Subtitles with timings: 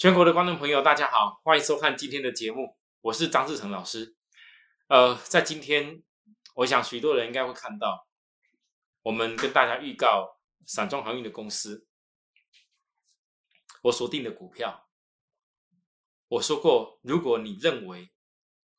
[0.00, 4.16] 全国的观众朋友，大家好，欢迎收看今天的节目，我是张志成老师。
[4.88, 6.02] 呃，在今天，
[6.54, 8.08] 我想许多人应该会看到，
[9.02, 11.86] 我们跟大家预告散装航运的公司，
[13.82, 14.88] 我锁定的股票。
[16.28, 18.10] 我说过，如果你认为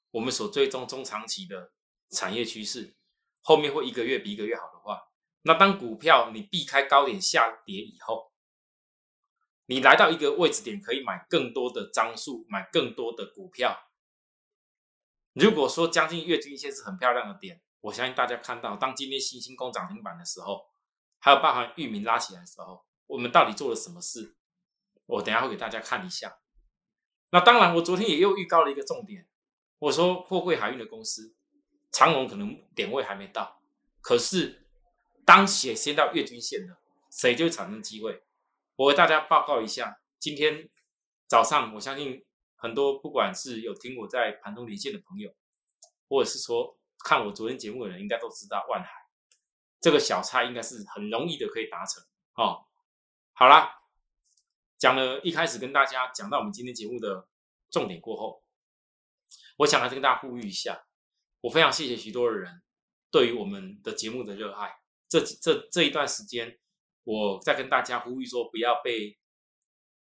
[0.09, 1.71] 我们所追踪中长期的
[2.09, 2.95] 产业趋势，
[3.41, 4.99] 后面会一个月比一个月好的话，
[5.43, 8.30] 那当股票你避开高点下跌以后，
[9.71, 13.87] 你来到一个位置点，可以买更多的张数，买更多的股票。
[15.31, 20.65] 如果说将近月均线是很漂亮的点，我相信大家看到，当今天新兴工涨停板的时候，
[21.19, 24.35] 还有包含域名拉起来的时候，我们到底做了什么事？
[25.05, 26.39] 我等下会给大家看一下。
[27.29, 29.25] 那当然，我昨天也又预告了一个重点，
[29.79, 31.33] 我说货柜海运的公司
[31.93, 33.61] 长龙可能点位还没到，
[34.01, 34.67] 可是
[35.23, 36.77] 当写先到月均线的，
[37.09, 38.21] 谁就产生机会。
[38.81, 40.67] 我为大家报告一下，今天
[41.27, 45.31] 早上，我相信很多不管是有听我在盘中连线的朋友，
[46.09, 48.89] 或者是说看我昨天节目的人，应该都知道万海
[49.79, 52.65] 这个小差应该是很容易的可以达成哦。
[53.33, 53.71] 好啦，
[54.79, 57.27] 讲了一开始跟大家讲到我们今天节目的
[57.69, 58.43] 重点过后，
[59.57, 60.87] 我想还是跟大家呼吁一下，
[61.41, 62.63] 我非常谢谢许多的人
[63.11, 64.73] 对于我们的节目的热爱，
[65.07, 66.57] 这这这一段时间。
[67.03, 69.17] 我在跟大家呼吁说，不要被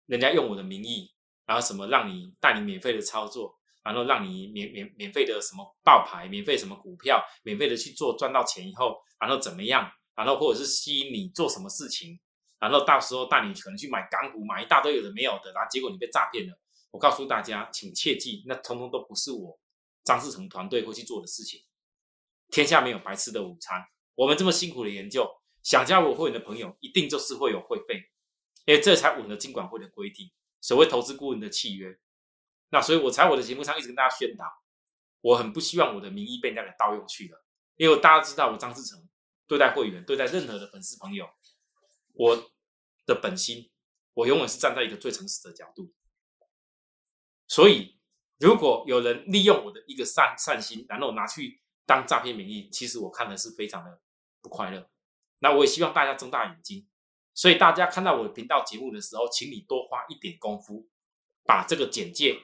[0.06, 1.12] 人家用我的名义，
[1.46, 12.18] 然后什么让你带你免费的操作，然后让你免免免费的什么爆牌，免费什么股票，免费的去做赚到钱以后，然后怎么样，然后或者是吸引你做什么事情，
[12.58, 16.58] 然后到时候带你可能去买港股，买一大堆有的没有的，然后结果你被诈骗了。
[16.90, 19.60] 我告诉大家，请切记，那通通都不是我
[20.04, 21.62] 张志成团队会去做的事情。
[22.50, 25.28] 天下没有白吃的午餐，我们这么辛苦的研究。
[25.62, 28.10] 想加入我会员的朋友，一定就是会有会费，
[28.64, 30.30] 因为这才吻合金管会的规定，
[30.60, 31.98] 所谓投资顾问的契约。
[32.70, 34.44] 那所以我在我的节目上一直跟大家宣导，
[35.20, 37.44] 我很不希望我的名义被人家给盗用去了。
[37.76, 39.08] 因为大家知道我张志成
[39.46, 41.28] 对待会员，对待任何的粉丝朋友，
[42.14, 42.50] 我
[43.06, 43.70] 的本心，
[44.14, 45.92] 我永远是站在一个最诚实的角度。
[47.46, 47.98] 所以
[48.38, 54.00] 如果有人利用我的一个善善心，然后拿去当诈骗名义，其实我看的是非常的
[54.42, 54.90] 不快乐。
[55.40, 56.86] 那我也希望大家睁大眼睛，
[57.32, 60.88] 所以大家看到我的频道节目的时候，请你多花一点功夫，
[61.44, 62.40] 把这个简介，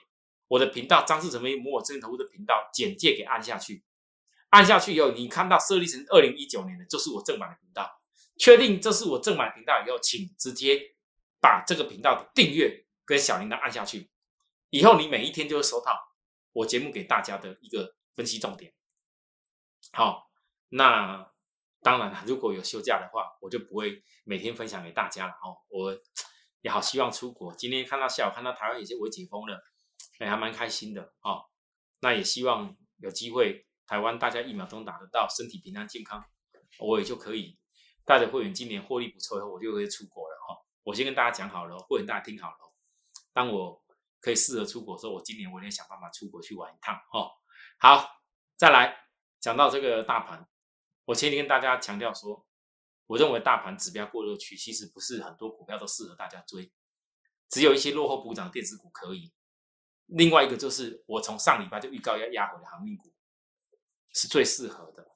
[0.46, 3.84] 我的频道张志成为摩尔证券投资的频道简介给按下去，
[4.50, 8.00] 按下去以后，你看到设立成二零一九年的，就是我正版的频道，
[8.38, 10.94] 确定这是我正版频道以后，请直接
[11.40, 14.08] 把这个频道的订阅跟小铃铛按下去，
[14.70, 16.14] 以后你每一天就会收到
[16.52, 18.72] 我节目给大家的一个分析重点。
[19.92, 20.30] 好，
[20.68, 21.33] 那。
[21.84, 25.52] 当然了，如果有休假的话，我就不会每天分享给大家了哦。
[25.68, 25.94] 我
[26.62, 27.54] 也好希望出国。
[27.54, 29.62] 今天看到下午看到台湾有些微解封了，
[30.18, 31.44] 也还蛮开心的哦。
[32.00, 36.24] 那也希望有机会台湾大家疫苗都打得到，身体平安健康，
[36.78, 37.58] 我也就可以
[38.06, 40.56] 带着会员今年获利不错以后，我就会出国了哈。
[40.84, 42.56] 我先跟大家讲好了，会员大家听好了。
[43.34, 43.84] 当我
[44.22, 47.28] 可以适合出国的时候，我今年我一定想办法出国去玩一趟哦。
[47.78, 48.08] 好，
[48.56, 48.96] 再来
[49.38, 50.48] 讲到这个大盘。
[51.06, 52.46] 我前天跟大家强调说，
[53.06, 56.72] 我认为大盘指标过热区，其实不是很多股票都适合大家追，
[57.50, 59.32] 只有一些落后补涨的电子股可以。
[60.06, 63.12] 另外一个就是，我从上礼拜就预告要压回的航运股，
[64.12, 65.10] 是最适合的。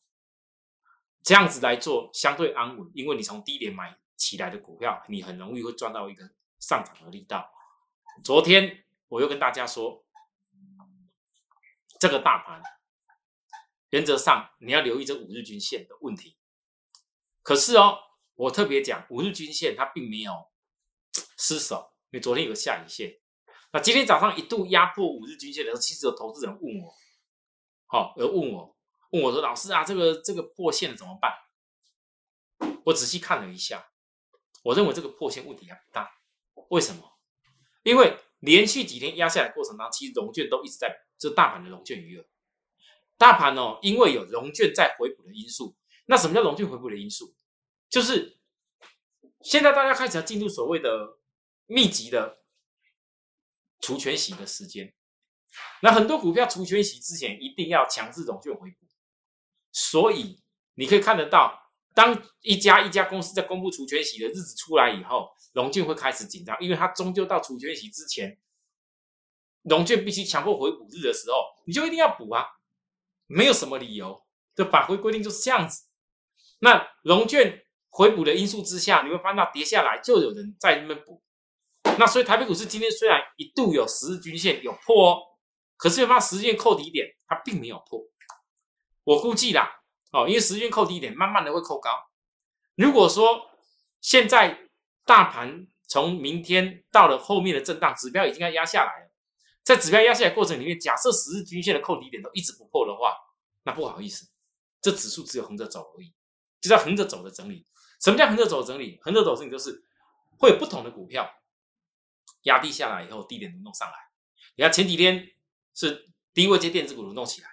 [1.23, 7.51] 这样子来做相对安稳，因为你从低点买起来的股票，你很容易会赚到一个上涨的力道。
[8.23, 10.05] 昨天我又跟大家说，
[11.99, 12.63] 这个大盘。
[13.91, 16.37] 原则上，你要留意这五日均线的问题。
[17.43, 17.99] 可是哦，
[18.35, 20.33] 我特别讲五日均线它并没有
[21.39, 23.19] 失守，因为昨天有个下影线。
[23.73, 26.95] 那今天早上一度压迫五日均线的时候，其实有投资人问我，
[27.87, 28.77] 好，有问我，
[29.11, 31.33] 问我说：“老师啊，这个这个破线怎么办？”
[32.85, 33.91] 我仔细看了一下，
[34.63, 36.11] 我认为这个破线问题还不大。
[36.71, 37.19] 为什么？
[37.83, 42.27] 因为连续几天压下来过程当中，其实融券都一直在这大盘的融券余额。
[43.19, 45.77] 大盘哦，因为有融券在回补的因素，
[46.07, 47.35] 那什么叫融券回补的因素？
[47.91, 48.39] 就是
[49.43, 51.19] 现在大家开始要进入所谓的
[51.67, 52.39] 密集的
[53.81, 54.95] 除权息的时间，
[55.83, 58.87] 那很多股票除权息之前一定要强制融券回补，
[59.73, 60.41] 所以
[60.75, 68.39] 你可以看得到，当一家一家公司在公布除权息的日子出来以后，融券会开始紧张，因为它终究到除权息之前，
[69.63, 71.37] 融券必须强迫回补日的时候，
[71.67, 72.47] 你就一定要补啊。
[73.29, 74.25] 没有什么理由
[74.57, 75.87] 的法规规定就是这样子。
[76.59, 81.23] 那融券回补的因素之下，你会发现到跌下来就有人在那边补。
[81.99, 85.21] 那所以台北股市今天虽然一度有十日均线有破哦，
[85.77, 88.01] 可是有发十日线扣底点，它并没有破。
[89.05, 89.81] 我估计啦，
[90.13, 91.91] 哦，因为十日线扣低点慢慢的会扣高。
[92.77, 93.51] 如果说
[94.01, 94.69] 现在
[95.05, 99.08] 大盘从明天到了后面的震荡，指标已经要压下来了，
[99.63, 103.15] 在指标压下来过程里面，假设十日均线的扣底点都一直不破的话，
[103.65, 104.31] 那不好意思，
[104.81, 106.15] 这指数只有横着走而已，
[106.61, 107.67] 就叫横着走的整理。
[108.01, 108.99] 什么叫横着走的整理？
[109.03, 109.85] 横着走整理就是
[110.39, 111.31] 会有不同的股票
[112.43, 113.95] 压低下来以后，低点轮动上来。
[114.55, 115.31] 你看前几天
[115.75, 117.51] 是低位接电子股轮动起来，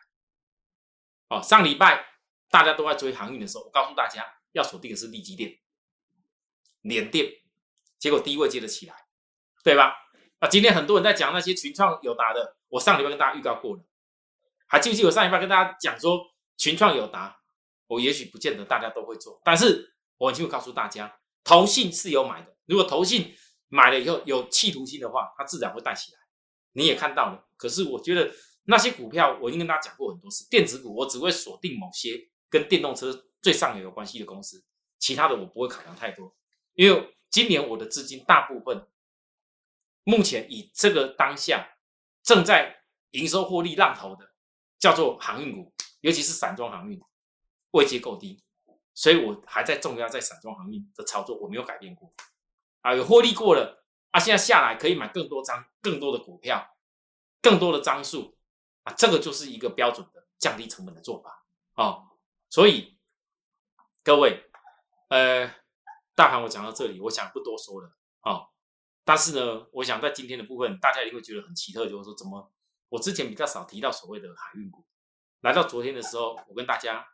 [1.30, 2.06] 哦，上礼拜
[2.50, 5.60] 大家都在追航运的时候，我告诉大家要锁定的是利基电、
[6.82, 7.30] 联电，
[7.98, 8.96] 结果低位接了起来，
[9.64, 10.05] 对吧？
[10.40, 13.84] 啊，今天很多人在讲那些群创有达的，我上礼拜跟大家预告过了，
[14.68, 16.20] 还记不记得我上礼拜跟大家讲说
[16.58, 17.38] 群创有达，
[17.88, 19.92] 我也许不见得大家都会做，但是。
[20.18, 22.56] 我就告诉大家，投信是有买的。
[22.68, 23.36] 如果投信
[23.68, 26.18] 买了以后有企图心的话，它自然会带起来。
[26.72, 27.46] 你也看到了。
[27.58, 28.32] 可是我觉得
[28.64, 32.18] 那些股票，我已经跟大家讲过很多次，电子股我只会锁定某些
[32.50, 34.64] 跟电动车最上游有关系的公司，
[35.00, 36.34] 其他的我不会考量太多。
[36.76, 38.88] 因为今年我的资金大部分，
[40.06, 41.78] 目前以这个当下
[42.24, 44.32] 正在营收获利浪头的，
[44.80, 47.02] 叫做航运股，尤其是散装航运，
[47.72, 48.42] 位阶够低。
[48.94, 52.14] 所以我还在重压在散装航运的操作，我没有改变过
[52.82, 56.78] 啊，有获利过了啊，现在下来可以买更多张、更多的股票、
[57.42, 58.38] 更多的张数
[58.84, 62.12] 啊，这个就是一个标准的降低成本的做法哦。
[62.50, 62.98] 所以
[64.04, 64.50] 各位，
[65.10, 65.52] 呃，
[66.14, 67.92] 大盘我讲到这里，我想不多说了
[68.22, 68.48] 哦。
[69.06, 72.52] 但是呢，我想在今天的部分，大家一定会觉得很奇特，就是说怎么
[72.90, 74.86] 我之前比较少提到所谓的海运股，
[75.40, 77.08] 来到昨天的时候，我跟大家。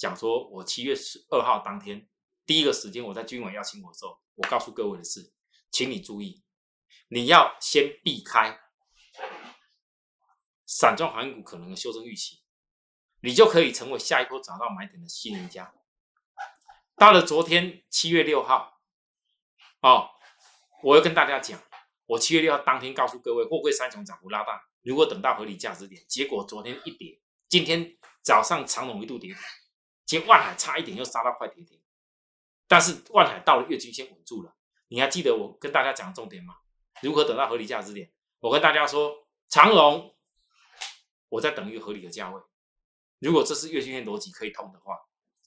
[0.00, 2.08] 讲说，我七月十二号当天
[2.46, 5.32] 第一个时间，我在军委邀请我的时候，我告诉各位的是，
[5.72, 6.44] 请你注意，
[7.08, 8.60] 你要先避开
[10.64, 12.44] 散装航运股可能的修正预期，
[13.22, 15.74] 你就可以成为下一波找到买点的新赢家。
[16.94, 18.80] 到了昨天七月六号，
[19.80, 20.10] 哦，
[20.82, 21.60] 我要跟大家讲，
[22.06, 29.42] 我七月六号当天告诉各位，货柜三雄涨幅拉大，如果等到合理价值点，结果昨天一跌，今天早上长龙一度跌停。
[30.06, 31.80] 今天万海差一点又杀到快跌停，
[32.66, 34.54] 但是万海到了月均线稳住了。
[34.88, 36.54] 你还记得我跟大家讲的重点吗？
[37.02, 38.10] 如何等到合理价值点？
[38.38, 40.16] 我跟大家说，长龙，
[41.28, 42.40] 我在等一个合理的价位。
[43.18, 44.96] 如果这是月均线逻辑可以通的话，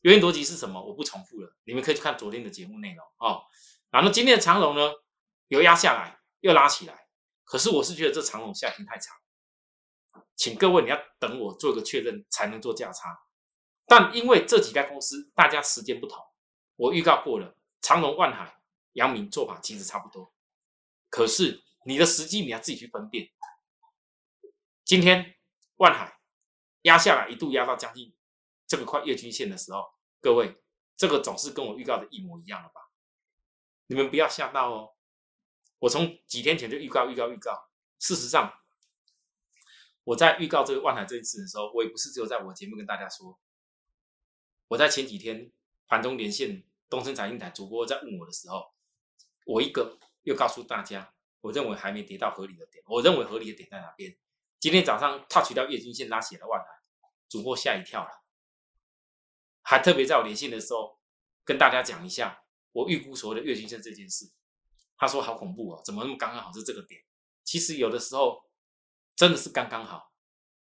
[0.01, 0.83] 月均逻辑是什么？
[0.83, 3.41] 我不重复了，你们可以去看昨天的节目内容哦。
[3.89, 4.91] 然后今天的长龙呢，
[5.51, 7.09] 有压下来又拉起来，
[7.43, 9.13] 可是我是觉得这长龙下行太长，
[10.37, 13.25] 请各位你要等我做个确认才能做价差。
[13.85, 16.25] 但因为这几家公司大家时间不同，
[16.77, 18.61] 我预告过了，长隆、万海、
[18.93, 20.33] 阳明做法其实差不多。
[21.09, 23.29] 可是你的时机你要自己去分辨。
[24.85, 25.35] 今天
[25.75, 26.17] 万海
[26.83, 28.15] 压下来，一度压到将近
[28.65, 30.63] 这个快月均线的时候，各位，
[30.95, 32.89] 这个总是跟我预告的一模一样了吧？
[33.87, 34.95] 你们不要吓到哦。
[35.81, 37.69] 我从几天前就预告、预告、预告。
[37.97, 38.53] 事实上，
[40.03, 43.39] 我在预告这个万海这一次的时候，我也不是只有在我节目跟大家说。
[44.67, 45.51] 我在前几天
[45.87, 48.73] 盘中连线东森财经台主播在问我的时候，
[49.45, 54.15] 我一个又告诉大家，我认为还没跌到合理的点，我认为合理的点在哪边？
[54.59, 56.67] 今天早上 touch 到月均线拉起了万海，
[57.27, 58.23] 主播吓一跳了，
[59.63, 60.99] 还特别在我连线的时候
[61.43, 64.31] 跟大家讲一下我预估所谓的月均线这件事。
[65.01, 67.01] 他说好恐怖哦，怎么那么刚刚好是这个点？
[67.43, 68.43] 其实有的时候
[69.15, 70.11] 真的是刚刚好，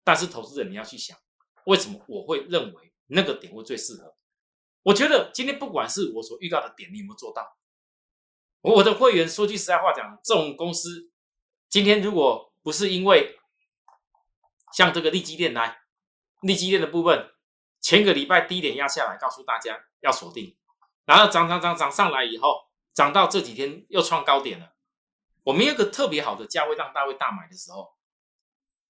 [0.01, 1.17] 但是投资人你要去想，
[1.65, 2.93] 为什么我会认为？
[3.07, 4.15] 那个点会最适合，
[4.83, 7.57] 我觉得今天不管是我所预告的点，你有没有做到？
[8.61, 11.11] 我的会员说句实在话讲，这种公司
[11.67, 13.37] 今天如果不是因为
[14.71, 15.81] 像这个利基电来，
[16.41, 17.31] 利基电的部分，
[17.81, 20.55] 前个礼拜低点压下来，告诉大家要锁定，
[21.05, 24.75] 然后涨涨涨涨上来以后，涨到这几天又创高点了，
[25.43, 27.95] 我没有个特别好的价位让大位大买的时候，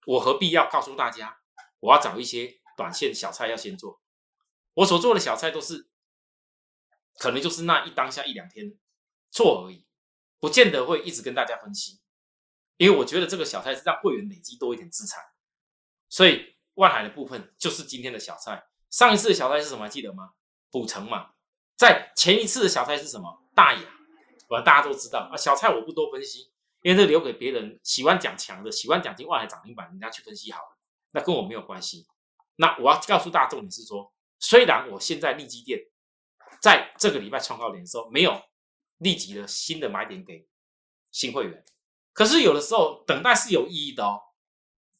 [0.05, 1.41] 我何必要告诉大家，
[1.79, 4.01] 我要找一些短线小菜要先做？
[4.75, 5.89] 我所做的小菜都是，
[7.17, 8.77] 可能就是那一当下一两天
[9.29, 9.85] 做而已，
[10.39, 11.99] 不见得会一直跟大家分析，
[12.77, 15.21] 因为我觉得这个小菜是让会员累积多一点资产，
[16.07, 18.67] 所以万海的部分就是今天的小菜。
[18.89, 19.87] 上一次的小菜是什么？
[19.87, 20.33] 记得吗？
[20.71, 21.33] 补成嘛。
[21.79, 23.41] 在前一次的小菜是什么？
[23.55, 23.79] 大雅，
[24.49, 25.37] 我大家都知道啊。
[25.37, 30.77] 小菜我不多分析，因为这留给别人喜欢讲强的，喜欢讲进万海涨停板，人家去分析好了，
[31.11, 32.05] 那跟我没有关系。
[32.57, 34.13] 那我要告诉大众，你是说。
[34.41, 35.77] 虽然我现在利基店
[36.61, 38.41] 在这个礼拜创高点的时候没有
[38.99, 40.47] 立即的新的买点给
[41.11, 41.65] 新会员，
[42.13, 44.17] 可是有的时候等待是有意义的哦。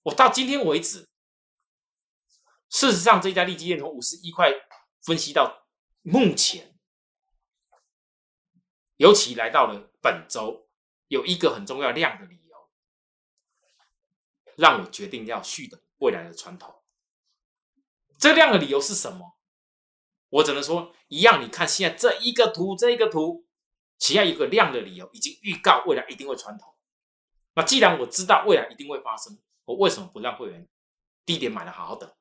[0.03, 1.09] 我到今天为止，
[2.69, 4.51] 事实上这家利基店从五十一块
[5.03, 5.58] 分析到
[6.01, 6.75] 目前，
[8.97, 10.67] 尤其来到了本周，
[11.07, 12.69] 有一个很重要量的理由，
[14.55, 16.83] 让我决定要续等未来的传统。
[18.17, 19.37] 这量的理由是什么？
[20.29, 21.43] 我只能说，一样。
[21.43, 23.47] 你看现在这一个图，这一个图，
[23.97, 26.75] 其他一个量的理由已经预告未来一定会传统。
[27.55, 30.67] 那既然我知道未来一定会发生，我为什么不让会员
[31.25, 32.13] 低点买的好好等？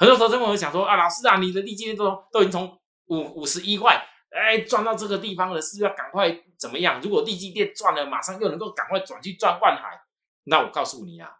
[0.00, 6.98] 很多投资者会想说啊，老师啊，你的利基都都已经从五五十一块，哎，赚到这个地方了，是不是要赶快怎么样？
[7.02, 10.00] 如果利基店赚了，马上又能够赶快转去赚万海，
[10.44, 11.30] 那我告诉你啊，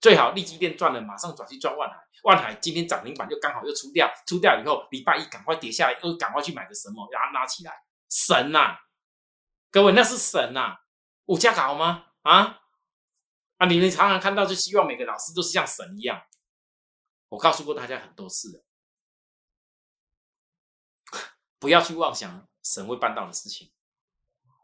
[0.00, 1.96] 最好利基店赚了，马上转去赚万海。
[2.24, 7.72] 万海今天涨停板就刚好又出掉，出掉以后礼拜一赶快跌下来，又赶快去买个什么，然后拉起来，
[8.10, 8.76] 神呐！
[9.70, 10.78] 各位那是神呐！
[11.26, 12.06] 物价好吗？
[12.22, 12.58] 啊
[13.58, 13.66] 啊！
[13.68, 16.20] 你们常常看到，就希望每个老师都是像神一样。
[17.28, 18.64] 我告诉过大家很多次了，
[21.58, 23.72] 不要去妄想神会办到的事情。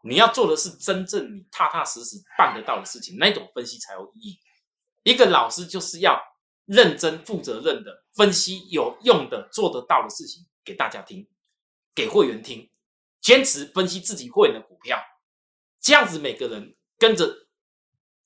[0.03, 4.41] 你要做的是真正你踏踏实实办得到的事情，那种分析才有意义。
[5.03, 6.21] 一个老师就是要。
[6.67, 11.29] 认真负责任的分析有用的做得到的事情给大家听，
[11.95, 12.71] 给会员听，
[13.21, 14.99] 坚持分析自己会员的股票，
[15.79, 17.49] 这样子每个人跟着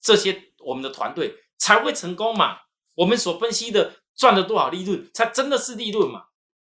[0.00, 2.60] 这些我们的团队才会成功嘛。
[2.94, 6.24] 我们所分析的赚了多少利润，才真的是利润嘛？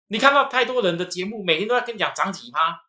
[0.08, 2.82] 你看到太多人的节目，每天都在跟你讲涨几趴。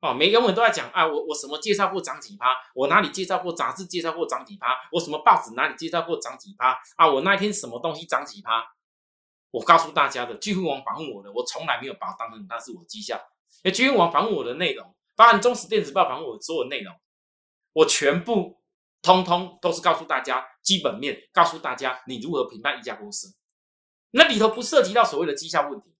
[0.00, 2.54] 哦，每个人都在讲啊，我我什么介绍过涨几趴？
[2.74, 4.68] 我哪里介绍过杂志介绍过涨几趴？
[4.92, 6.78] 我什么报纸哪里介绍过涨几趴？
[6.96, 8.64] 啊，我那一天什么东西涨几趴？
[9.50, 13.16] 我告诉大家的，巨富网访问我的，我从来没有把它当成那是我绩效。
[13.64, 16.94] 因为巨富网访问我的内容，包含中实电子报访问我的所有内容，
[17.72, 18.60] 我全部
[19.00, 23.34] 通通都是告诉大家基本面，告诉大家你如何评判一家公司。
[24.16, 25.94] 那里头不涉及到所谓的绩效问题。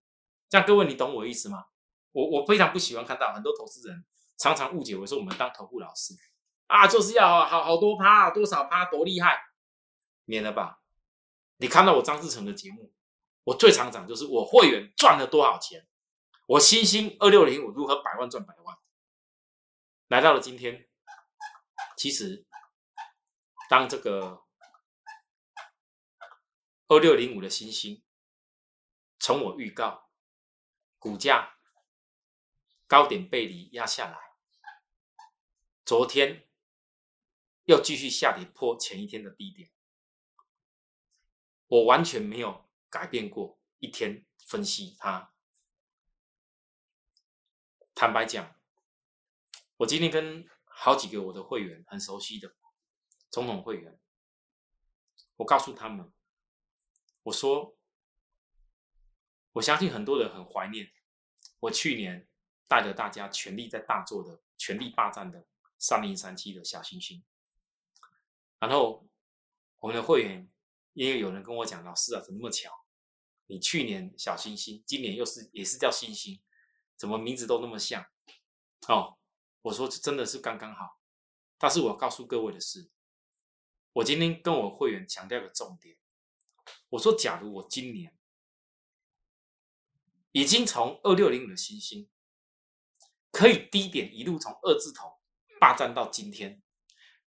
[0.49, 1.67] 这样各位，你懂我意思吗？
[2.13, 4.05] 我我非常不喜欢看到很多投资人
[4.39, 6.15] 常常误解为说我们当投顾老师
[6.67, 9.39] 啊，就是要好好多趴多少趴多厉害，
[10.25, 10.81] 免了吧。
[11.59, 12.95] 你看到我张志成的节目，
[13.45, 15.87] 我最常讲就是我会员赚了多少钱，
[16.47, 18.77] 我新兴二六零我如何百万赚百万。
[20.09, 20.89] 来到了今天，
[21.99, 22.47] 其实
[23.69, 24.43] 当这个
[26.89, 28.03] 二六零五的新星
[29.27, 30.09] 从我预告
[31.01, 31.59] 股价。
[32.87, 34.17] 高点背离压下来，
[35.85, 36.49] 昨天
[37.65, 39.73] 又继续下跌破前一天的低点，
[41.67, 45.35] 我完全没有改变过一天分析它。
[47.93, 48.55] 坦白讲，
[49.79, 52.55] 我今天跟好几个我的会员很熟悉的
[53.33, 53.99] 总统会员，
[55.39, 56.13] 我告诉他们，
[57.25, 57.76] 我说，
[59.57, 60.91] 我相信很多人很怀念
[61.61, 62.27] 我去年。
[62.69, 65.47] 带着大家全力在大做的、全力霸占的
[65.79, 67.23] 三零三七的小星星，
[68.59, 69.09] 然后
[69.79, 70.51] 我们的会员
[70.95, 72.73] 因为有人跟我讲：“老师啊，怎么那么巧？
[73.47, 76.43] 你去年小星星，今年又是也是叫星星，
[76.97, 78.05] 怎么名字都那么像？”
[78.89, 79.17] 哦，
[79.63, 80.99] 我说真的是刚刚好。
[81.59, 82.91] 但是我告诉各位的是，
[83.93, 85.97] 我今天跟我会员强调个重点，
[86.89, 88.13] 我说：假如我今年
[90.37, 92.11] 已经从二六零五的星星。
[93.33, 95.13] 可以低点一路从二字头
[95.61, 96.63] 霸占到今天，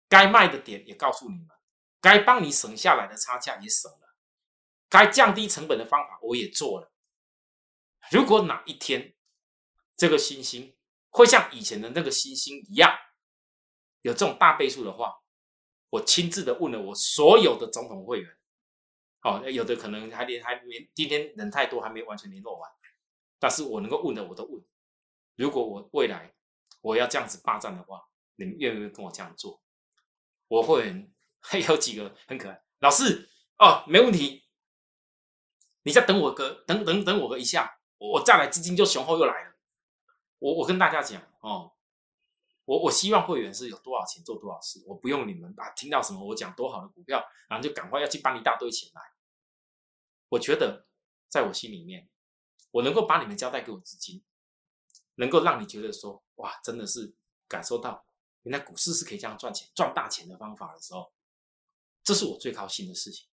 [0.10, 1.48] 该卖的点也告诉你们，
[2.00, 4.15] 该帮你省下来的差价也省了，
[4.89, 6.91] 该降低成本的方法我也做了。
[8.12, 9.15] 如果哪一天
[9.96, 10.75] 这个星星
[11.10, 12.98] 会像以前的那个星星一样
[14.01, 15.22] 有这种大倍数的话，
[15.91, 18.38] 我亲自的问了我所有的总统会员，
[19.22, 22.72] 哦，有的可能还连还没今天人太多还没完全联络完，
[23.41, 24.63] 但是我能够问的我都问。
[25.36, 26.36] 如果我未来
[26.81, 29.60] 我要这样子霸占的话，你们愿不愿意跟我这样做？
[30.48, 34.45] 我会还 有几个很可爱，老师哦，没问题。
[35.81, 39.55] 你再等我个等等等我个一下，我再来资金就雄厚又来了。
[40.38, 41.74] 我我跟大家讲哦，
[42.65, 49.01] 我我希望会员是有多少钱做多少事，我不用你们啊听到什么我讲多好的股票，然后就赶快要去搬一大堆钱来。
[50.29, 50.86] 我觉得
[51.27, 52.07] 在我心里面，
[52.71, 54.23] 我能够把你们交代给我资金。
[55.15, 57.13] 能够让你觉得说哇，真的是
[57.47, 58.07] 感受到
[58.43, 61.13] 原来股市是可以这样赚钱、赚大钱的方法的时候，
[62.01, 63.29] 这是我最高兴的事情。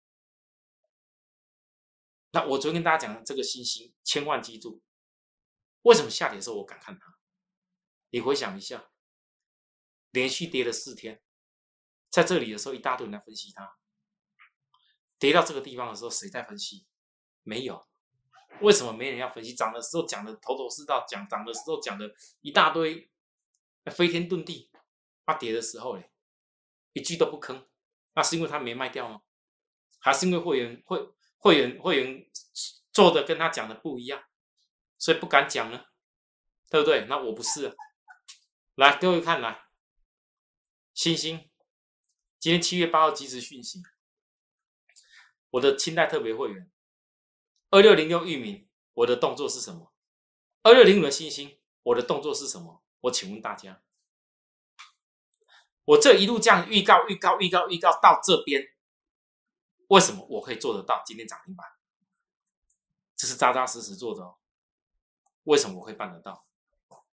[2.30, 4.80] 那我昨天跟大家讲的这个星星，千万记住，
[5.82, 7.18] 为什么下跌的时候我敢看它？
[8.10, 8.90] 你回想一下，
[10.10, 11.20] 连续跌了四天，
[12.08, 13.76] 在这里的时候，一大堆人来分析它。
[15.18, 16.86] 跌到这个地方的时候，谁在分析？
[17.42, 17.86] 没有。
[18.60, 19.54] 为什么没人要分析？
[19.54, 23.10] 涨的时候讲的头头是道，讲涨的时候讲的一大堆
[23.86, 24.70] 飞天遁地，
[25.24, 26.10] 啊，跌的时候嘞，
[26.92, 27.66] 一句都不吭。
[28.14, 29.22] 那是因为他没卖掉吗？
[29.98, 31.08] 还是因为会员会
[31.38, 32.30] 会员会员
[32.92, 34.24] 做的跟他讲的不一样，
[34.98, 35.86] 所以不敢讲呢？
[36.70, 37.06] 对不对？
[37.06, 37.76] 那我不是。
[38.76, 39.66] 来，各位看来，
[40.94, 41.50] 星星，
[42.38, 43.82] 今天七月八号即时讯息，
[45.50, 46.70] 我的清代特别会员。
[47.74, 49.92] 二六零六域名，我的动作是什么？
[50.62, 52.84] 二六零五的信心，我的动作是什么？
[53.00, 53.82] 我请问大家，
[55.84, 58.62] 我这一路这样预告、预告、预告、预告到这边，
[59.88, 61.66] 为什么我可以做得到今天涨停板？
[63.16, 64.36] 这是扎扎实实做的哦。
[65.42, 66.46] 为什么我会办得到？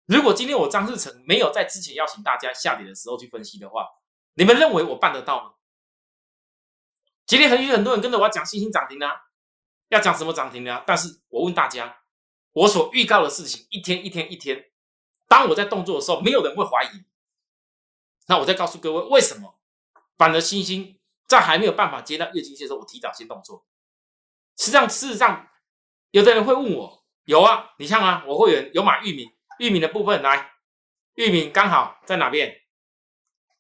[0.08, 3.88] 如果今天我张志成没有在之前邀请大家下跌的时候去分析的话，
[4.34, 5.54] 你们认为我办得到吗？
[7.26, 9.28] 今天很有很多人跟着我讲信心涨停啊。
[9.90, 10.84] 要讲什么涨停呢？
[10.88, 12.02] 但是我问大家，
[12.54, 14.72] 我所预告的事情一天一天一天，
[15.28, 17.04] 当我在动作的时候，没有人会怀疑。
[18.28, 19.60] 那我再告诉各位，为什么
[20.18, 23.66] 反而星星在还没有办法接到月均线的时候，我提早先动作？
[24.58, 25.50] 实际上，事实上，
[26.12, 30.52] 有的人会问我，有啊，你看啊，我会员有买玉米，玉米的部分来，
[31.16, 32.56] 玉米刚好在哪边？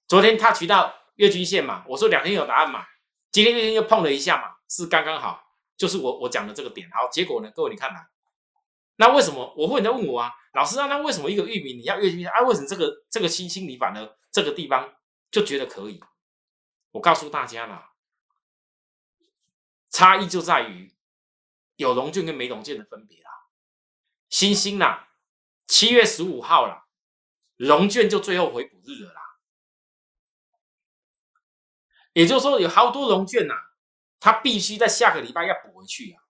[0.07, 2.85] 昨天他提到月均线嘛，我说两天有答案嘛，
[3.31, 5.48] 今天月均又碰了一下嘛，是刚刚好。
[5.79, 7.49] 就是我我讲的这个点，好，结果呢？
[7.55, 8.05] 各位你看来，
[8.97, 10.29] 那为什么我会在问我啊？
[10.53, 12.41] 老师啊，那为什么一个玉米你要月均线啊？
[12.41, 14.93] 为什么这个这个星星你反而这个地方
[15.31, 16.03] 就觉得可以？
[16.91, 17.93] 我告诉大家啦，
[19.89, 20.93] 差异就在于
[21.77, 23.31] 有龙卷跟没龙卷的分别啦。
[24.27, 25.07] 星星呐，
[25.65, 26.87] 七月十五号了，
[27.55, 29.21] 龙卷就最后回补日了啦。
[32.11, 33.68] 也就是说，有好多龙卷呐。
[34.19, 36.23] 他必须在下个礼拜要补回去啊！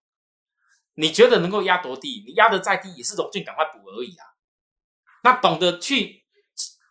[0.94, 2.24] 你觉得能够压多低？
[2.28, 4.26] 你压的再低也是融券赶快补而已啊！
[5.24, 6.26] 那懂得去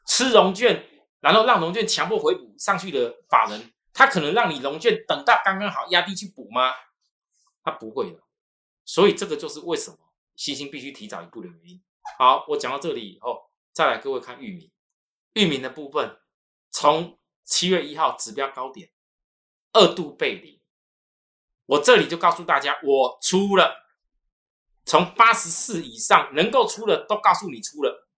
[0.06, 0.88] 吃融券，
[1.20, 6.72] 然后让融券强迫回补上去的法人，他可能让你融券等到刚刚好压低去补吗？
[7.62, 8.20] 他不会的。
[8.84, 9.98] 所以这个就是为什么
[10.34, 11.82] 星星必须提早一步的原因。
[12.18, 14.72] 好，我讲到这里以后，再来各位看域名，
[15.34, 16.18] 域名的部分，
[16.70, 18.90] 从七月一号指标高点
[19.72, 20.57] 二度背离。
[21.68, 23.84] 我这里就告诉大家，我出了，
[24.86, 28.08] 从八十四以上能够出的都告诉你出了，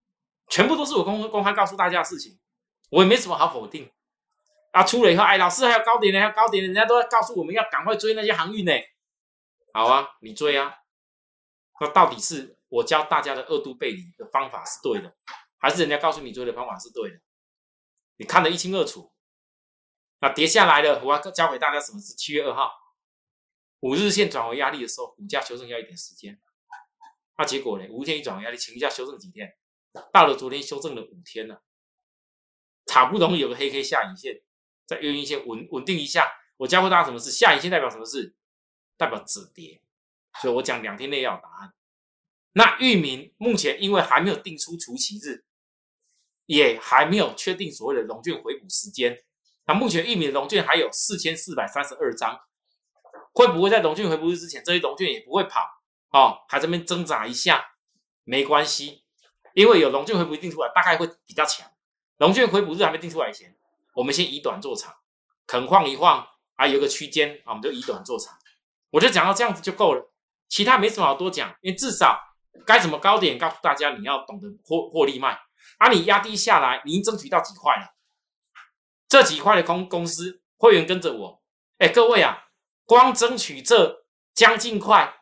[0.47, 2.39] 全部都是我公公开告诉大家的事情，
[2.89, 3.91] 我也没什么好否定。
[4.71, 8.71] 啊，出了以后，哎，老师还有高点呢，还有高点，人家都在告诉我们要赶快追那些航运呢。
[9.73, 10.73] 好啊，你追啊。
[11.81, 15.13] 那到底是我教大家的二度背离的方法是对的，
[15.57, 17.17] 还是人家告诉你追的方法是对的？
[18.15, 19.11] 你看得一清二楚。
[20.21, 22.71] 那跌下来了，我要教给大家什么是七月二号。
[23.81, 26.39] 五日线转为压力的时候，股价修正要一点时间。
[27.37, 27.85] 那结果呢？
[27.89, 29.57] 五天一转为压力，请一下修正几天？
[30.13, 31.63] 到了昨天修正了五天了，
[32.93, 34.41] 好不容易有个黑 K 下影线，
[34.85, 36.31] 在月阴线稳稳定一下。
[36.57, 38.35] 我教会大家什么是下影线代表什么事？
[38.95, 39.81] 代表止跌。
[40.39, 41.73] 所以我讲两天内要有答案。
[42.53, 45.43] 那域名目前因为还没有定出除息日，
[46.45, 49.23] 也还没有确定所谓的龙券回补时间。
[49.65, 52.39] 那目前域名龙券还有四千四百三十二张。
[53.33, 55.61] 会不会在龙券回补日之前，这些龙券也不会跑
[56.11, 57.63] 哦，还这边挣扎一下，
[58.25, 59.03] 没关系，
[59.53, 61.65] 因为有龙券回补定出来，大概会比较强。
[62.17, 63.55] 龙券回补日还没定出来以前，
[63.95, 64.93] 我们先以短做长，
[65.47, 68.37] 肯晃一晃啊，有个区间啊，我们就以短做长。
[68.89, 70.11] 我就讲到这样子就够了，
[70.49, 72.19] 其他没什么好多讲，因为至少
[72.65, 75.39] 该怎么高点告诉大家，你要懂得获获利卖，
[75.77, 77.95] 啊，你压低下来，你已经争取到几块了，
[79.07, 81.41] 这几块的公公司会员跟着我，
[81.77, 82.49] 哎，各位啊。
[82.91, 85.21] 光争取这将近块，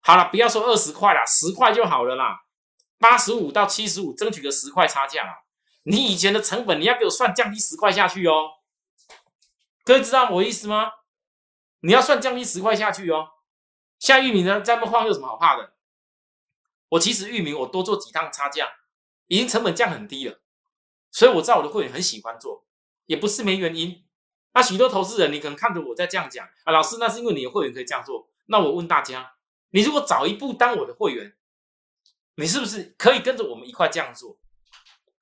[0.00, 2.44] 好了，不要说二十块了，十块就好了啦。
[3.00, 5.42] 八十五到七十五，争取个十块差价啦。
[5.82, 8.50] 你以前的成本，你要给我算降低十块下去哦。
[9.82, 10.92] 各位知道我意思吗？
[11.80, 13.30] 你要算降低十块下去哦。
[13.98, 15.72] 像玉米呢，这么晃有什么好怕的？
[16.90, 18.70] 我其实玉米我多做几趟差价，
[19.26, 20.40] 已经成本降很低了，
[21.10, 22.64] 所以我知道我的会员很喜欢做，
[23.06, 24.05] 也不是没原因。
[24.56, 28.30] 那许多投资人，你可能看着我在这样讲啊，老师，那是因为你的会员可以这样做。
[28.46, 29.34] 那我问大家，
[29.68, 31.34] 你如果早一步当我的会员，
[32.36, 34.38] 你是不是可以跟着我们一块这样做？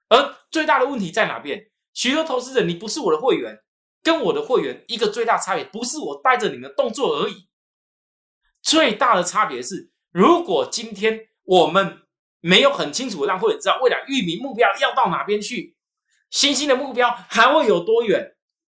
[0.08, 1.68] 而最大的问题在哪边？
[1.94, 3.58] 许多投资人，你不是我的会员，
[4.04, 7.48] 跟我的会员一个最大差别，不是我带着你们动作而已。
[8.62, 12.02] 最大的差别是，如果今天我们
[12.38, 15.76] 没有很清楚让会员知道未来域名目标要到哪边去，
[16.30, 18.33] 新兴的目标还会有多远？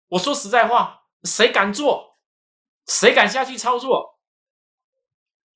[0.09, 2.17] 我说实在话，谁敢做？
[2.85, 4.17] 谁敢下去操作？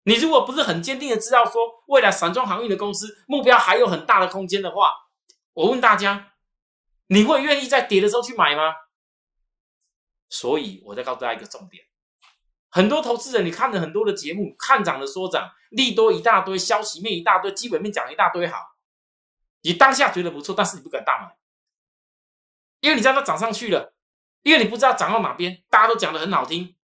[0.04, 4.94] 你如果不是很坚定的知道说未来散装航运的公司目标还有很大的空间的话，
[5.54, 6.34] 我问大家，
[7.08, 8.74] 你会愿意在跌的时候去买吗？
[10.28, 11.84] 所以，我再告诉大家一个重点：
[12.70, 18.58] 很多投资人，你看了很多的节目，看涨的说涨，利多一大堆，消息面一大堆，基本面讲一大堆好，
[19.62, 21.38] 你当下觉得不错，但是你不敢大买，
[22.80, 23.94] 因为你知道它涨上去了，
[24.44, 26.76] 因为你不知道涨到哪边，大家都讲的很好听。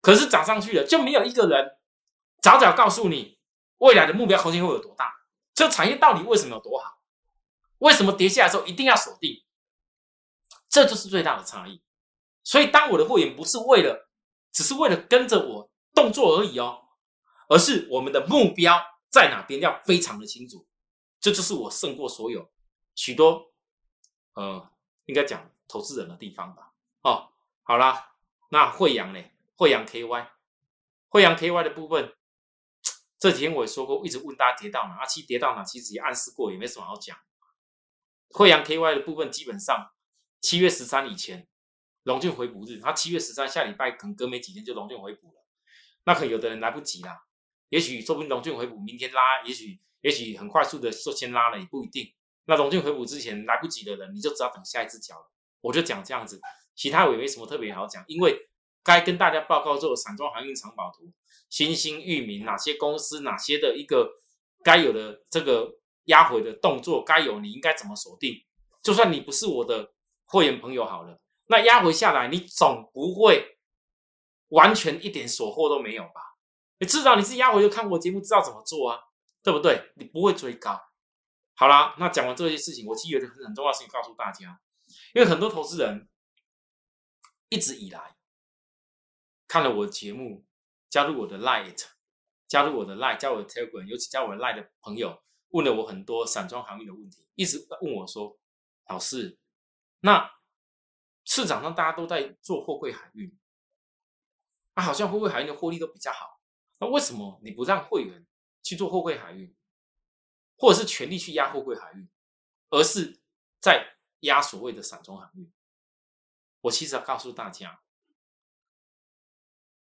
[0.00, 1.78] 可是涨上去了，就没有一个人
[2.40, 3.38] 早早告诉你
[3.78, 5.12] 未来的目标空间会有多大。
[5.54, 7.00] 这产业到底为什么有多好？
[7.78, 9.44] 为什么跌下来的时候一定要锁定？
[10.68, 11.82] 这就是最大的差异。
[12.44, 14.08] 所以，当我的会员不是为了，
[14.52, 16.84] 只是为了跟着我动作而已哦，
[17.48, 18.80] 而是我们的目标
[19.10, 20.68] 在哪边要非常的清楚。
[21.18, 22.52] 这就是我胜过所有
[22.94, 23.52] 许多
[24.34, 24.70] 呃，
[25.06, 26.72] 应该讲投资人的地方吧。
[27.02, 28.14] 哦，好啦，
[28.50, 29.22] 那惠阳呢？
[29.56, 30.28] 惠阳 KY，
[31.08, 32.14] 惠阳 KY 的部分，
[33.18, 37.16] 这几天我也说过，一直问大家跌到哪，其实跌到哪，其实也暗示过，也没什么好讲。
[38.30, 39.92] 惠阳 KY 的部分，基本上
[40.40, 41.48] 七月十三以前，
[42.02, 45.44] 龙俊回补日，他七月十三下礼拜可能隔没几天就龙俊回补了，
[46.04, 47.24] 那可能有的人来不及啦，
[47.70, 52.14] 也许说不定龙俊回补明天拉，也许也许很快速的就先拉了，也不一定。
[52.44, 55.30] 那龙俊回补之前来不及的人，你就只要等下一只脚了。
[55.66, 56.40] 我就讲这样子，
[56.74, 58.48] 其他我也没什么特别好讲，因为。
[58.86, 61.12] 该跟大家报告做散装航运藏宝图，
[61.50, 64.12] 新兴域名哪些公司，哪些的一个
[64.62, 68.44] 该有的这个压回的动作，该有你应该怎么锁定？
[68.80, 69.92] 就算你不是我的
[70.24, 73.58] 会员朋友好了，那压回下来，你总不会
[74.50, 76.36] 完全一点锁货都没有吧？
[76.78, 79.00] 你至少你是压回就看过节目，知道怎么做啊，
[79.42, 79.90] 对不对？
[79.96, 80.80] 你不会追高。
[81.56, 84.60] 好啦，那讲完这些事情，我其实有个很重要的事情告诉大家，
[85.16, 86.10] 因为很多投资人
[87.48, 88.18] 一直以来。
[89.48, 90.44] 看了我的节目，
[90.90, 91.86] 加入我的 Light，
[92.46, 98.38] 加入我的 Light，加我的 Telegram，尤其加我的 Light 的朋友，问了我很多散装航运的问题，一直问我说
[98.90, 99.38] ：“老师，
[100.00, 100.30] 那
[101.24, 103.34] 市场上大家都在做货柜海运，
[104.74, 106.42] 啊，好像货柜海运的获利都比较好，
[106.78, 108.26] 那为什么你不让会员
[108.62, 109.56] 去做货柜海运，
[110.58, 112.06] 或者是全力去压货柜海运，
[112.68, 113.18] 而是
[113.62, 115.52] 在压所谓的散装航运？”
[116.62, 117.82] 我其实要告诉大家。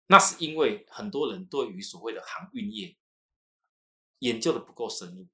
[0.07, 2.97] 那是因为很多人对于所谓的航运业
[4.19, 5.27] 研究的不够深入。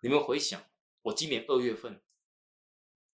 [0.00, 0.64] 你们回想，
[1.02, 2.02] 我今年二月份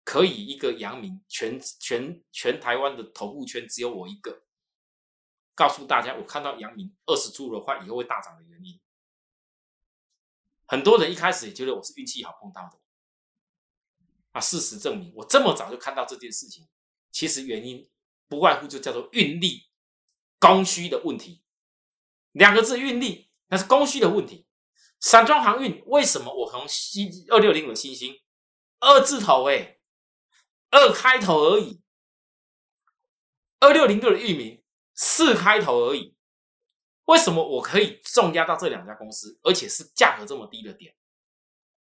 [0.04, 4.44] 可以一个阳明全全全台湾的头部圈只有我一个，
[5.56, 8.80] 告诉大家我看到阳明二十出的话以后会大涨的原因。
[10.66, 12.78] 很多人一开始也觉得我是运气好碰到的，
[14.34, 16.68] 啊，事实证明我这么早就看到这件事情，
[17.10, 17.88] 其实原因
[18.28, 19.70] 不外乎就叫做运力。
[20.40, 21.42] 供需的问题，
[22.32, 24.46] 两个字运力，那是供需的问题。
[25.00, 28.20] 散装航运为什么我从新二六零五新星
[28.78, 29.78] 二字头哎，
[30.68, 31.80] 二开头而已，
[33.58, 34.62] 二六零六的域名
[34.94, 36.14] 四开头而已，
[37.06, 40.94] 为什么我可以重压到这两家公司，而且是价格这么低的点？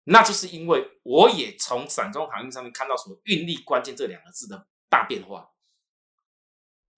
[0.05, 5.53] 那就是因为我也从散装航运上面看到什么运力关键这两个字的大变化。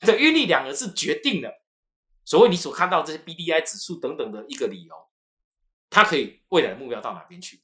[0.01, 1.65] 这运力两个字决定了，
[2.25, 4.95] 所谓你所看到这些 B D I 指数等等的一个理由，
[5.89, 7.63] 它可以未来目标到哪边去？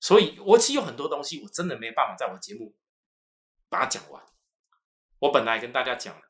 [0.00, 2.76] 所以，我其实有很多东西，我真的没办法在我节目
[3.70, 4.22] 把它讲完。
[5.18, 6.22] 我本来跟大家讲了，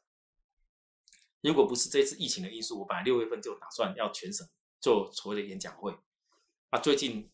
[1.40, 4.48] 如果不是这次疫情的因素，我本来六月份就打算要全省
[4.80, 5.96] 做所谓的演讲会。
[6.70, 7.32] 啊，最近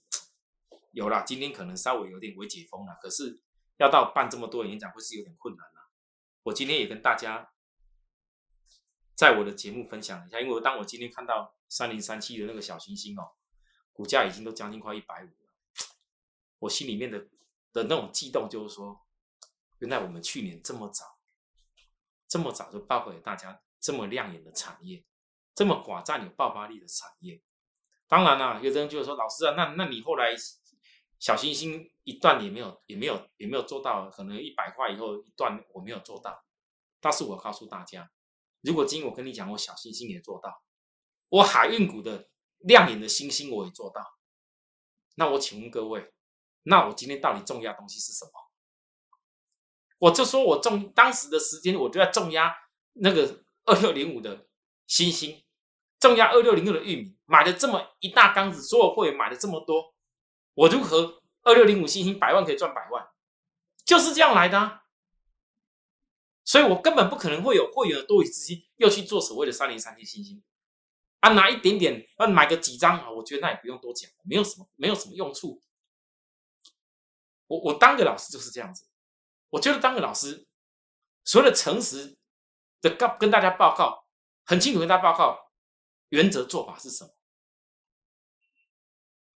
[0.92, 3.40] 有了，今天可能稍微有点微解封了，可是
[3.79, 5.90] 要到办这么多的演讲会是有点困难了。
[6.44, 7.53] 我今天也跟大家。
[9.16, 13.33] 在我的节目分享一下，因为当我今天看到三零三七的那个小星星哦，
[13.92, 15.53] 股价已经都将近快一百五了，
[16.61, 17.18] 我心里面的
[17.70, 18.98] 的那种悸动就是说，
[19.81, 21.18] 原来我们去年这么早，
[22.26, 25.05] 这么早就报告给大家这么亮眼的产业，
[25.55, 27.42] 这么寡占有爆发力的产业。
[28.09, 30.35] 当然啦，有的人就说，老师啊，那那你后来
[31.21, 36.43] 小星星一段也没有，也没有，也没有做到，可能一百块以后一段我没有做到，
[36.99, 38.11] 但是我告诉大家。
[38.63, 40.63] 如果今天我跟你讲，我小星星也做到，
[41.29, 42.29] 我海运股的
[42.59, 44.03] 亮眼的星星我也做到，
[45.17, 46.13] 那我请问各位，
[46.63, 48.33] 那我今天到底重压东西是什么？
[49.99, 52.55] 我就说我重当时的时间，我就在重压
[52.95, 54.49] 那个二六零五的
[54.87, 55.45] 星星，
[55.99, 59.95] 重压二六零六的玉米，买了这么一大缸子，所有货也买了这么多，
[60.55, 63.09] 我如何二六零五星星百万可以赚百万？
[63.85, 64.81] 就是这样来的。
[66.45, 70.43] 所以我根本不可能会有会员的多余资金又去做所谓的三零三七星星
[71.21, 75.63] 啊，拿一点点啊买个几张啊，我觉得那也不用多讲，没有什么没有什么用处。
[77.47, 78.87] 我我当个老师就是这样子，
[79.51, 80.49] 我觉得当个老师，
[81.25, 82.17] 所有的诚实
[82.81, 84.07] 的告跟大家报告，
[84.45, 85.53] 很清楚跟大家报告
[86.09, 87.15] 原则做法是什么，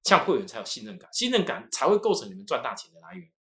[0.05, 3.33] 这样会员才有信任感，信任感才会构成你们赚大钱的来源。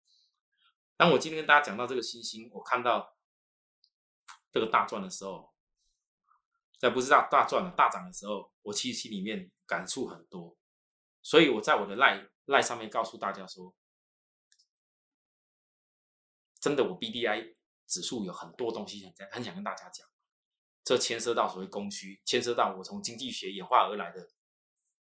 [0.96, 3.18] 当我今天跟大家讲到这个星星，我看到
[4.50, 5.52] 这个大赚的时候，
[6.78, 10.56] 在不是大大赚了大涨的时候，我其实心里面感触很多，
[11.20, 13.74] 所以我在我的赖赖上面告诉大家说。
[16.60, 17.56] 真的，我 B D I
[17.88, 20.06] 指数有很多东西很很想跟大家讲，
[20.84, 24.28] 这牵涉到所谓供需，牵涉到我从经济学演化而来的，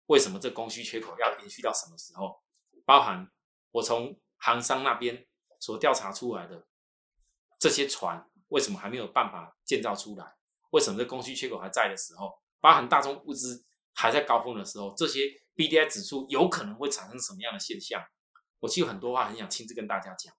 [0.10, 2.42] 为什么这供需缺口要延续到什么时候？
[2.84, 3.32] 包含
[3.72, 5.28] 我从航商那边
[5.60, 6.68] 所调查出来的
[7.60, 10.36] 这些船，为什么还没有办法建造出来？
[10.72, 12.42] 为什么这供需缺口还在的时候？
[12.60, 15.22] 包含大宗物资还在高峰的时候，这些
[15.54, 18.04] B D I 指数有可能会产生什么样的现象？
[18.60, 20.36] 我其实很多话很想亲自跟大家讲。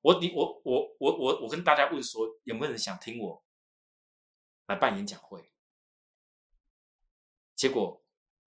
[0.00, 3.44] 我你我我我我我跟大家问说，有没有人想听我
[4.66, 5.52] 来办演讲会？
[7.54, 8.01] 结果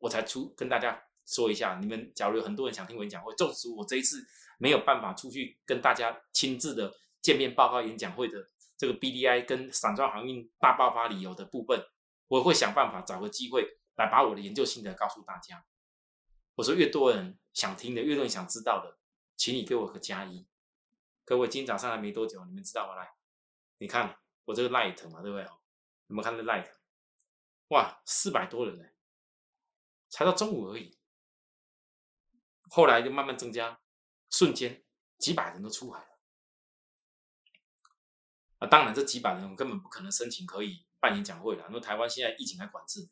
[0.06, 4.24] 我才出跟大家说一下，你们假如有很多人想听我演讲会，纵使我这一次
[4.60, 11.84] 没有办法出去跟大家亲自的见面报告演讲会的这个 B D I 跟散装航运大爆发理由的部分，
[12.28, 15.66] 我会想办法找个机会来把我的研究心得告诉大家。
[16.54, 19.00] 我说越多人想听的，越多人想知道的，
[19.36, 20.46] 请你给我个加一。
[21.24, 22.96] 各位，今天早上还没多久，你们知道吗？
[22.96, 23.10] 来，
[23.80, 25.44] 你看我这个 light 嘛，对不对？
[25.46, 26.70] 有没有看这 light？
[27.70, 28.86] 哇，四百多人呢，
[30.16, 30.98] 才到中午而已。
[32.70, 33.82] 后来就慢慢增加，
[34.30, 34.86] 瞬间
[35.18, 36.20] 几百人都出来了。
[38.60, 43.10] 啊，当然这几百人我根本不可能申请可以办演讲会了，因为台湾现在疫情还管制。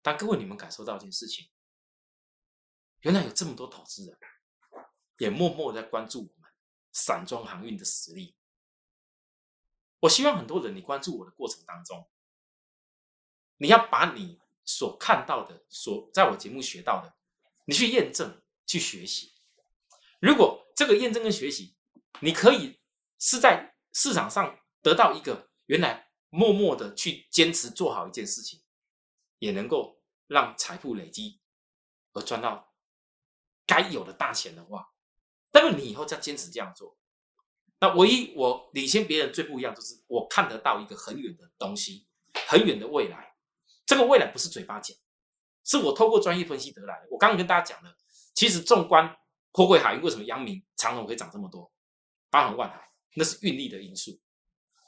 [0.00, 1.50] 但各位，你们感受到一件事情，
[3.00, 4.18] 原来有这么多投资人
[5.18, 6.50] 也默默在关注我们。
[6.90, 8.34] 散装航运的实力，
[9.98, 12.08] 我希望很多人你关注我的过程当中，
[13.56, 17.14] 你要把你所看到的、所在我节目学到的，
[17.66, 19.32] 你去验证、去学习。
[20.20, 21.76] 如果这个验证跟学习，
[22.20, 22.80] 你可以
[23.18, 28.62] 是在市场上得到一个原来默默的去坚持做好一件事情，
[29.38, 31.40] 也能够让财富累积
[32.12, 32.74] 而赚到
[33.66, 34.92] 该有的大钱的话。
[35.52, 36.96] 那么你以后再坚持这样做，
[37.80, 42.08] 那唯一我领先别人最不一样，就是我看得到一个很远的东西，
[42.48, 43.33] 很远的未来。
[43.86, 44.96] 这个未来不是嘴巴讲，
[45.64, 47.08] 是我透过专业分析得来的。
[47.10, 47.96] 我刚刚跟大家讲了，
[48.34, 49.16] 其实纵观
[49.52, 51.70] 货柜海运，为什么阳明长龙可以涨这么多，
[52.30, 54.18] 包含万海，那是运力的因素。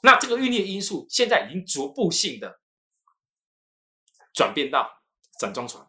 [0.01, 2.59] 那这个运力的因素，现在已经逐步性的
[4.33, 5.01] 转变到
[5.39, 5.87] 散装船。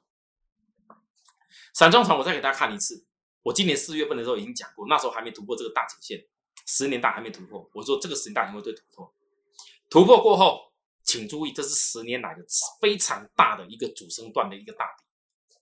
[1.74, 3.06] 散装船，我再给大家看一次。
[3.42, 6.26] 我今年四月份的时候已经讲过，那时候还没突破这个大颈线，
[6.66, 7.70] 十年大还没突破。
[7.72, 9.14] 我说这个十年大会会突破，
[9.88, 10.67] 突破过后，
[11.08, 12.44] 请注意，这是十年来的
[12.82, 15.56] 非常大的一个主升段的一个大底。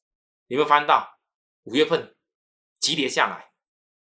[0.49, 1.21] 你们发现到
[1.63, 2.17] 五月份
[2.81, 3.53] 急跌下来，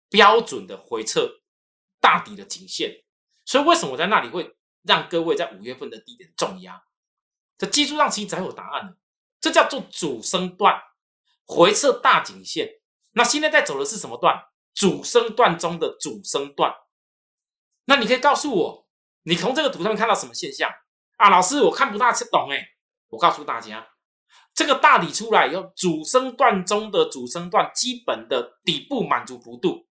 [0.09, 1.41] 标准的回撤
[1.99, 3.03] 大底的颈线。
[3.43, 6.81] 所以为什么我在那里会让各位在五月份的低点重压？
[7.57, 8.97] 这技术上其实早有答案了，
[9.41, 10.81] 这叫做主升段
[11.45, 12.79] 回撤大颈线。
[13.11, 14.41] 那现在在走的是什么段？
[14.73, 16.73] 主升段中的主升段。
[17.83, 18.87] 那你可以告诉我，
[19.23, 20.71] 你从这个图上面看到什么现象
[21.17, 21.29] 啊？
[21.29, 22.69] 老师，我看不大懂哎。
[23.09, 23.87] 我告诉大家，
[24.53, 29.85] 这个大底出来以后，主升段中的主升段基本的底部满足幅度，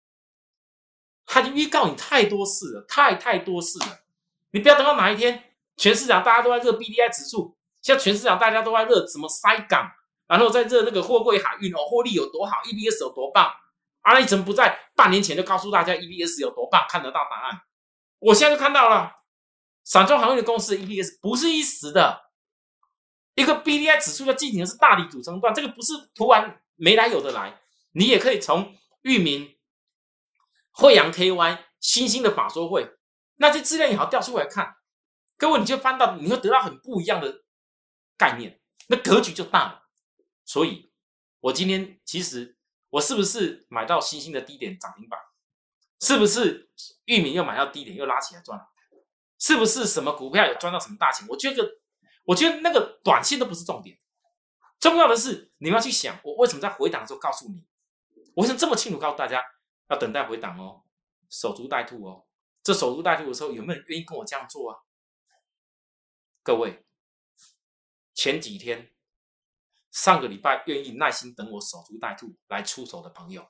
[1.27, 4.01] 他就预告你太多事了，太太多事了。
[4.53, 9.91] 你不要等到哪一天，全市场大家都在热 B D I 指数，像全市场大家都在热什么塞港。
[10.27, 13.53] 然后在这那个货柜海运哦，获利有多好，EBS 有多棒？
[14.03, 16.87] 阿里怎么不在半年前就告诉大家 EBS 有多棒？
[16.89, 17.61] 看得到答案，
[18.21, 19.20] 我现在就看到了。
[19.85, 22.31] 散装航运的公司 EPS 不是一时的，
[23.35, 27.61] 一个 BDI 指数的进行的是大底组成段，这个不是突然没来有的来。
[27.93, 29.59] 你也可以从域名、
[30.71, 32.89] 惠阳 KY、新兴的法说会
[33.37, 34.77] 那些资料也好调出来看，
[35.37, 37.43] 各位你就翻到，你会得到很不一样的
[38.17, 39.89] 概念，那格局就大了。
[40.45, 40.93] 所以，
[41.41, 42.57] 我今天其实
[42.91, 45.19] 我是不是买到新兴的低点涨停板？
[45.99, 46.71] 是不是
[47.05, 48.70] 域名又买到低点又拉起来赚了？
[49.41, 51.27] 是不是什么股票有赚到什么大钱？
[51.29, 51.81] 我觉得，
[52.25, 53.99] 我觉得那个短线都不是重点，
[54.79, 57.67] 重要的是你们要去想，我为什么在回档的时候告诉你，
[58.35, 59.43] 我为什么这么清楚告诉大家
[59.89, 60.85] 要等待回档哦，
[61.31, 62.27] 守株待兔哦。
[62.63, 64.79] 这守株待兔的时候，有没有人愿意跟我这样做啊？
[66.43, 66.85] 各位，
[68.15, 68.93] 前几天、
[69.91, 73.49] 上个礼拜愿意耐心等我守株待兔来出手的朋友，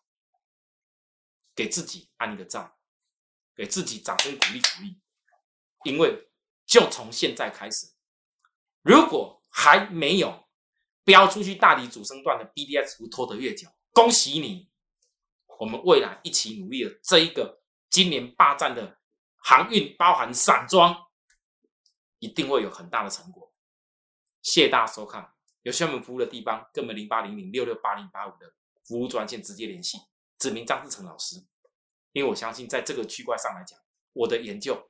[1.56, 2.74] 给自己按一个赞，
[3.56, 5.00] 给自己掌声鼓励鼓励。
[5.84, 6.28] 因为
[6.66, 7.86] 就从现在开始，
[8.82, 10.48] 如果还没有
[11.04, 14.70] 标出去大理主升段的 BDS 图拖得越久，恭喜你！
[15.58, 18.98] 我们未来一起努力的这一个今年霸占的
[19.36, 20.96] 航运，包含散装，
[22.18, 23.52] 一定会有很大的成果。
[24.42, 29.98] 谢谢大家收看，有需要我们服务的地方，跟我们零八零零六六八零八五的服务专线直接联系，
[30.38, 31.36] 指名张志成老师。
[32.12, 33.78] 因为我相信，在这个区块上来讲，
[34.12, 34.89] 我的研究，